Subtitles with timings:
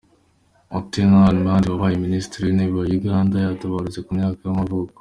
[0.77, 4.89] Otema Allimadi, wabaye minisitiri w’intebe wa Uganda yaratabarutse, ku myaka y’amavuko.